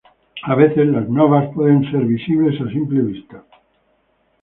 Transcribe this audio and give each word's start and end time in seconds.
A 0.47 0.55
veces 0.55 0.87
las 0.87 1.07
novas 1.07 1.51
pueden 1.53 1.81
ser 1.91 1.99
visibles 2.05 2.59
a 2.59 2.67
simple 2.71 3.01
vista. 3.03 3.43